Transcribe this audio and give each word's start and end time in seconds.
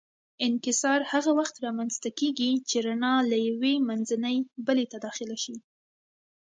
انکسار 0.47 0.99
هغه 1.11 1.31
وخت 1.39 1.55
رامنځته 1.65 2.09
کېږي 2.19 2.51
چې 2.69 2.77
رڼا 2.85 3.13
له 3.31 3.37
یوې 3.49 3.73
منځنۍ 3.87 4.37
بلې 4.65 4.85
ته 4.91 4.97
داخله 5.05 5.35
شي. 5.43 5.55